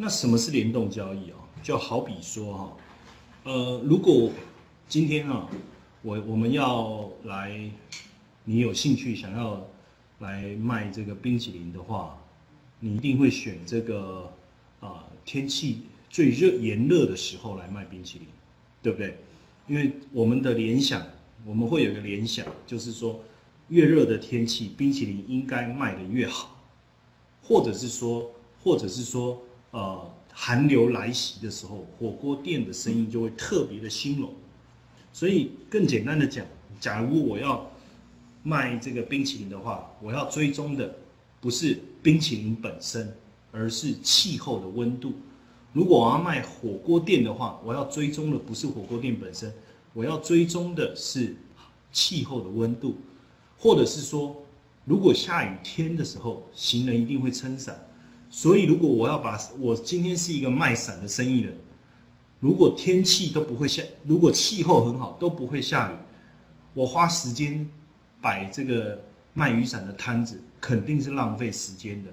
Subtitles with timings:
[0.00, 1.38] 那什么是联动交易啊？
[1.60, 2.76] 就好比说哈，
[3.42, 4.30] 呃，如果
[4.88, 5.50] 今天啊，
[6.02, 7.68] 我我们要来，
[8.44, 9.66] 你有兴趣想要
[10.20, 12.16] 来卖这个冰淇淋的话，
[12.78, 14.32] 你一定会选这个
[14.78, 18.28] 啊天气最热炎热的时候来卖冰淇淋，
[18.80, 19.18] 对不对？
[19.66, 21.04] 因为我们的联想，
[21.44, 23.20] 我们会有一个联想，就是说
[23.66, 26.56] 越热的天气，冰淇淋应该卖得越好，
[27.42, 28.30] 或者是说，
[28.62, 29.42] 或者是说。
[29.70, 34.32] 呃，寒流来袭的时候，火锅店的生意就会特别的兴隆。
[35.12, 36.46] 所以更简单的讲，
[36.80, 37.70] 假如我要
[38.42, 40.96] 卖这个冰淇淋的话，我要追踪的
[41.40, 43.14] 不是冰淇淋本身，
[43.52, 45.12] 而是气候的温度。
[45.72, 49.52] 如果我要卖火锅店的话，我要追踪的不是火锅店本身，
[49.92, 51.36] 我要追踪的是
[51.92, 52.96] 气候的温度，
[53.58, 54.34] 或者是说，
[54.84, 57.86] 如果下雨天的时候，行人一定会撑伞。
[58.30, 61.56] 所以，如果我要把我今天是一个卖伞的生意人，
[62.40, 65.94] 如果天气都不会下，如果气候很好都不会下雨，
[66.74, 67.68] 我花时间
[68.20, 72.10] 摆这个卖雨伞的摊子，肯定是浪费时间的。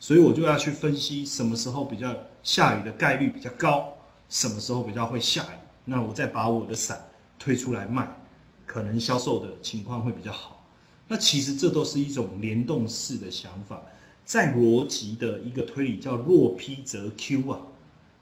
[0.00, 3.94] 所以我就要去分析什么时候比较下雨的概率比较高，
[4.28, 8.08] 什么时候比较会下雨，那我再把我的伞推出来卖，
[8.66, 10.66] 可能销售的情况会比较好。
[11.06, 13.80] 那其实这都是一种联动式的想法。
[14.24, 17.60] 在逻辑的一个推理叫若 P 则 Q 啊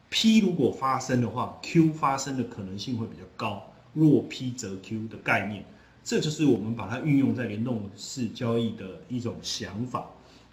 [0.08, 3.62] ，P 如果发生的话，Q 发生的可能性会比较高。
[3.92, 5.64] 若 P 则 Q 的概念，
[6.02, 10.06] 这就是我们把它运用在联动式交易的一种想法。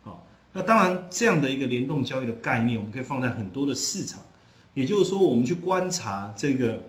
[0.03, 0.17] 啊，
[0.53, 4.19] 那当然这样的一个联动交易的概念，我们可以放在很多的市场，
[4.73, 6.81] 也就是说，我们去观察这个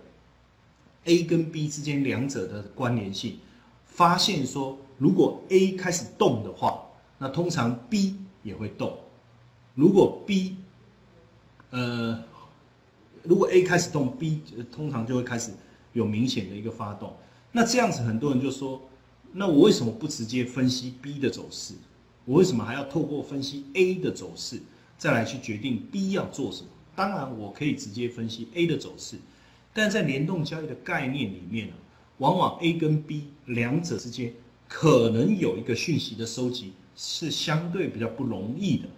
[1.04, 3.38] A 跟 B 之间两者的关联性，
[3.86, 6.82] 发现说，如果 A 开始动的话，
[7.18, 8.98] 那通常 B 也会动，
[9.74, 10.56] 如果 B，
[11.70, 12.22] 呃，
[13.22, 14.42] 如果 A 开始动，B
[14.72, 15.52] 通常就会开始
[15.92, 17.16] 有明显的一个发动。
[17.52, 18.80] 那这样子，很多人就说，
[19.32, 21.74] 那我为什么不直接分析 B 的走势？
[22.24, 24.60] 我为什么还要透过分析 A 的走势，
[24.96, 26.68] 再来去决定 B 要做什么？
[26.94, 29.16] 当然，我可以直接分析 A 的走势，
[29.72, 31.72] 但在联动交易的概念里面，
[32.18, 34.34] 往往 A 跟 B 两者之间
[34.68, 36.72] 可能有一个讯息的收集。
[37.00, 38.88] 是相对比较不容易的，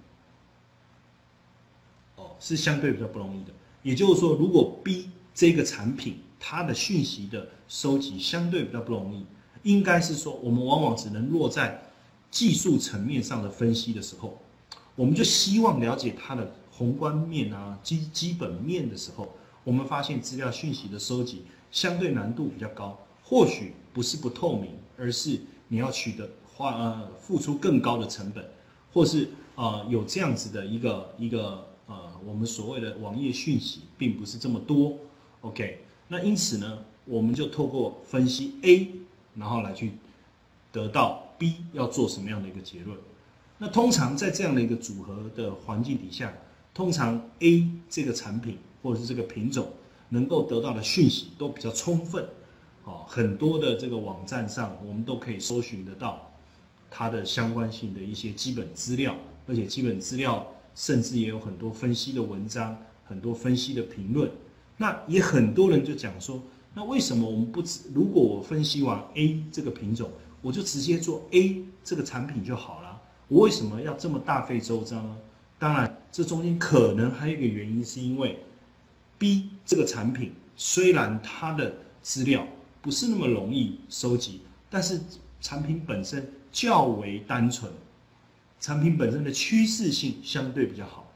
[2.16, 3.52] 哦，是相对比较不容易的。
[3.82, 9.26] 也就是说，如果 B 这个产品它的讯息的收集相对比较不容易，
[9.64, 11.82] 应该是说，我们往往只能落在
[12.30, 14.40] 技术层面上的分析的时候，
[14.96, 19.30] 我们就希望了解它的宏观面啊、基基本面的时候，
[19.62, 25.38] 我们发现资料讯息的收集相对难度比较高，或许不是不透明，而是
[25.68, 26.26] 你要取得。
[26.60, 28.44] 花呃付出更高的成本，
[28.92, 34.94] 或是呃有这样子的一个一个呃我们所谓的网页讯息并不是这么多
[35.40, 38.90] ，OK，那因此呢，我们就透过分析 A，
[39.34, 39.92] 然后来去
[40.70, 42.94] 得到 B 要做什么样的一个结论。
[43.56, 46.30] 那通常在这样的一个组合的环境底下，
[46.74, 49.66] 通常 A 这个产品或者是这个品种
[50.10, 52.22] 能够得到的讯息都比较充分，
[52.84, 56.29] 哦，很多的这个网站上我们都可以搜寻得到。
[56.90, 64.30] 它的相关性的一些基本资料，而且基本资料甚至也有很多分析的文章，很多分析的评论。
[64.76, 66.42] 那也很多人就讲说，
[66.74, 70.10] 那为什么我们不只如果我分析完 A 这个品种，
[70.42, 73.00] 我就直接做 A 这个产品就好了？
[73.28, 75.16] 我为什么要这么大费周章呢？
[75.58, 78.38] 当然，这中间可能还有一个原因，是因为
[79.18, 82.46] B 这个产品虽然它的资料
[82.80, 84.40] 不是那么容易收集，
[84.70, 84.98] 但是
[85.40, 86.32] 产品本身。
[86.52, 87.70] 较为单纯，
[88.58, 91.08] 产品本身的趋势性相对比较好。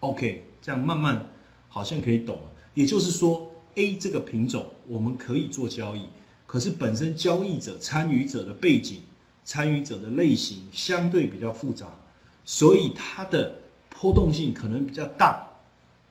[0.00, 1.28] OK，这样慢慢
[1.68, 2.42] 好像可以懂了。
[2.74, 6.06] 也就是说，A 这个品种我们可以做交易，
[6.44, 9.02] 可是本身交易者、参与者的背景、
[9.44, 11.86] 参与者的类型相对比较复杂，
[12.44, 15.46] 所以它的波动性可能比较大。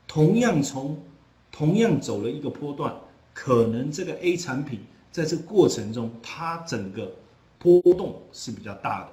[0.08, 1.04] 同样从
[1.52, 2.96] 同样走了一个波段，
[3.34, 4.80] 可能这个 A 产品
[5.16, 7.10] 在这过程中，它整个
[7.58, 9.10] 波动是比较大的，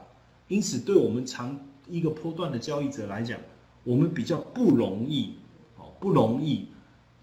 [0.48, 1.56] 因此对我们长
[1.86, 3.38] 一个波段的交易者来讲，
[3.84, 5.36] 我们比较不容易，
[5.76, 6.66] 哦，不容易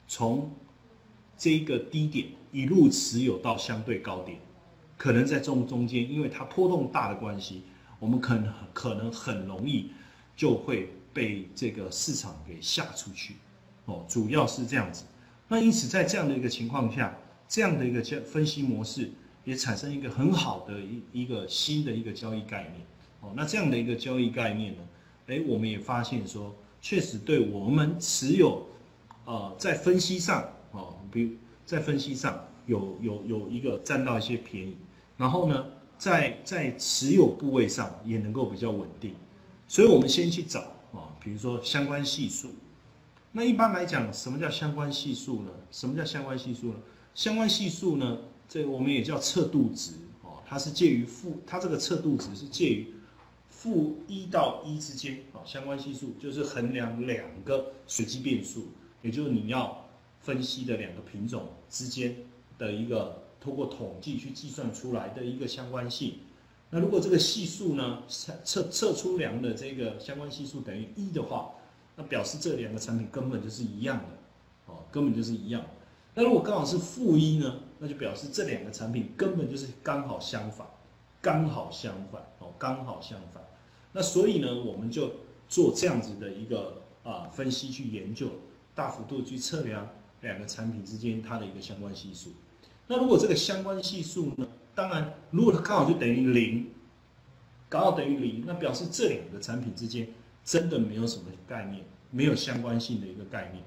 [0.07, 0.49] 从
[1.37, 4.39] 这个低点一路持有到相对高点，
[4.95, 7.63] 可能在中中间，因为它波动大的关系，
[7.99, 9.91] 我们可能可能很容易
[10.37, 13.35] 就会被这个市场给吓出去，
[13.83, 15.03] 哦，主要是这样子。
[15.49, 17.13] 那因此在这样的一个情况下，
[17.49, 19.11] 这样的一个交分析模式。
[19.45, 22.85] 也产生一个很好的一一个新的一个交易概念，
[23.21, 24.81] 哦，那这样的一个交易概念呢，
[25.27, 28.67] 哎，我们也发现说，确实对我们持有，
[29.25, 31.31] 呃，在分析上，哦，比如
[31.65, 34.75] 在分析上有有有一个占到一些便宜，
[35.17, 35.65] 然后呢，
[35.97, 39.15] 在在持有部位上也能够比较稳定，
[39.67, 40.59] 所以我们先去找
[40.93, 42.49] 啊，比如说相关系数。
[43.31, 45.51] 那一般来讲，什么叫相关系数呢？
[45.71, 46.75] 什么叫相关系数呢？
[47.13, 49.91] 相关系数呢，这个我们也叫测度值
[50.23, 52.93] 哦，它是介于负，它这个测度值是介于。
[53.51, 58.69] 负一到一之间啊，相关系数就是衡量两个随机变数，
[59.01, 59.85] 也就是你要
[60.21, 62.15] 分析的两个品种之间
[62.57, 66.19] 的一个通过统计去计算出来的一个相关性。
[66.69, 71.49] 那如果这个系数呢测测测出量的这个相关系数等于一的话，
[71.97, 75.65] 那表示这两个产品根本就是一样的哦，根本就是一样。
[76.15, 80.67] 那如果刚好是负一呢，那就表示这两个产品根本就是刚好相反，
[81.21, 83.43] 刚好相反哦，刚好相反。
[83.91, 85.11] 那所以呢，我们就
[85.47, 88.27] 做这样子的一个啊分析去研究，
[88.75, 89.87] 大幅度去测量
[90.21, 92.31] 两个产品之间它的一个相关系数。
[92.87, 96.71] 那如果这个相关系数呢，当然如果它刚好就等于零，
[97.69, 100.07] 刚好等于零，那表示这两个产品之间
[100.43, 103.63] 真的没有什么概念，没有相关性的一个概念。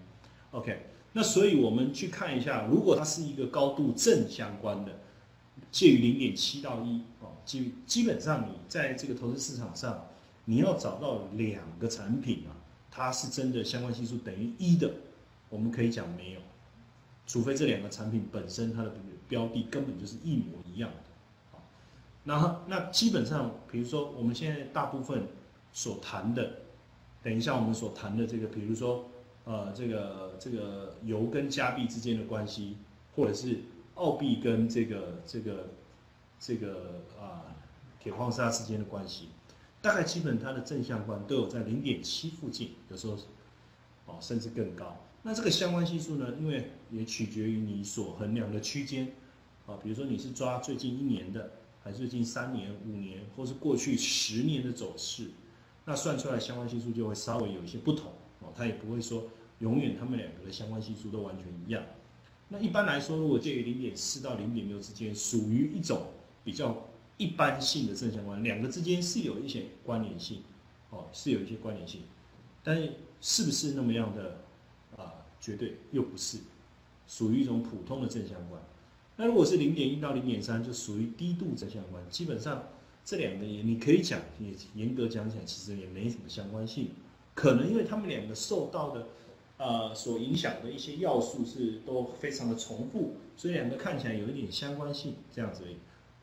[0.50, 5.00] OK，那所以我们去看一下，如果它是一个高度正相关的，
[5.70, 10.06] 介于零点七到一哦，基基本上你在这个投资市场上。
[10.44, 12.50] 你要找到两个产品啊，
[12.91, 14.91] 它是真的相关系数等于一的，
[15.49, 16.41] 我们可以讲没有，
[17.29, 18.93] 除非这两个产品本身它的
[19.29, 21.62] 标的根本就是一模一样的，啊，
[22.25, 25.29] 那那基本上，比如说我们现在大部分
[25.73, 26.55] 所谈的，
[27.23, 29.08] 等一下我们所谈的这个，比如说
[29.44, 32.77] 呃这个这个油跟加币之间的关系，
[33.17, 33.59] 或者是
[33.94, 35.71] 澳币跟这个这个
[36.39, 37.55] 这个啊
[38.00, 39.29] 铁矿砂之间的关系。
[39.81, 43.17] 大概基本它的正相关都有在零点七附近，有时候
[44.06, 44.97] 哦甚至更高。
[45.25, 49.12] 那这个相关系数呢，因为也取决于你所衡量的区间
[49.67, 51.50] 啊，比如说你是抓最近一年的，
[51.83, 55.31] 还是最近三年、五年，或是过去十年的走势，
[55.85, 58.12] 那算出来相关系数就会稍微有一些不同
[58.43, 58.53] 哦。
[58.55, 59.25] 它也不会说
[59.61, 61.83] 永远它们两个的相关系数都完全一样。
[62.49, 66.06] 那一般来说，如果介于零点四到零点六之间，属于一种
[66.44, 66.89] 比较。
[67.19, 70.43] 一般性的正相关，两个之间是有一些关联性，
[70.91, 72.00] 哦，是有一些关联性，
[72.65, 74.41] 但是是不是那么样的
[74.97, 75.12] 啊？
[75.39, 76.39] 绝对又不是，
[77.06, 78.61] 属于一种普通的正相关。
[79.17, 82.03] 那如果是零点一到零点三，就属于低度正相关。
[82.11, 82.65] 基本上
[83.05, 86.89] 这两个也你可以讲，也严格讲起来，其实也没什么相关性。
[87.34, 89.06] 可能因为他们两个受到的
[89.56, 95.76] 呃所影响的一些要素是都非常的重复，所以两个看起来有一点相关性这样子而已。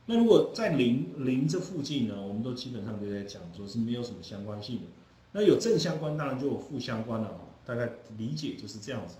[0.05, 4.83] 那如果在零零这附近呢，我们都基本上都在讲说是没有什么相关性的。
[5.31, 9.15] 那有正相关，当然就有负相关了大概理解就是这样子。